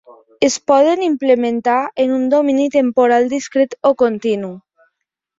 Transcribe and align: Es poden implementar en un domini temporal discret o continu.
Es 0.45 0.53
poden 0.69 1.01
implementar 1.07 1.75
en 2.05 2.15
un 2.15 2.23
domini 2.33 2.65
temporal 2.77 3.27
discret 3.35 3.77
o 3.91 3.93
continu. 4.01 4.51